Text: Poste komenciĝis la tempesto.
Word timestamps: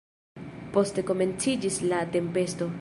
Poste 0.77 1.05
komenciĝis 1.11 1.81
la 1.93 2.03
tempesto. 2.17 2.69